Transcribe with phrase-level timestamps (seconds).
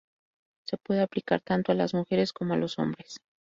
[0.65, 3.17] Se puede aplicar tanto a las mujeres como a los hombres.